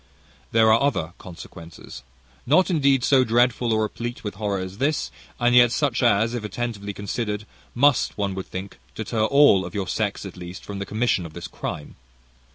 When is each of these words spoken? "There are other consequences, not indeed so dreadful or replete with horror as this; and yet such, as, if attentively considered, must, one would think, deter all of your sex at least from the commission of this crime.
"There 0.51 0.73
are 0.73 0.81
other 0.81 1.13
consequences, 1.19 2.01
not 2.47 2.71
indeed 2.71 3.03
so 3.03 3.23
dreadful 3.23 3.71
or 3.71 3.83
replete 3.83 4.23
with 4.23 4.33
horror 4.33 4.59
as 4.59 4.79
this; 4.79 5.11
and 5.39 5.53
yet 5.53 5.71
such, 5.71 6.01
as, 6.01 6.33
if 6.33 6.43
attentively 6.43 6.91
considered, 6.91 7.45
must, 7.75 8.17
one 8.17 8.33
would 8.33 8.47
think, 8.47 8.79
deter 8.95 9.25
all 9.25 9.63
of 9.63 9.75
your 9.75 9.87
sex 9.87 10.25
at 10.25 10.37
least 10.37 10.65
from 10.65 10.79
the 10.79 10.87
commission 10.87 11.23
of 11.23 11.33
this 11.33 11.47
crime. 11.47 11.97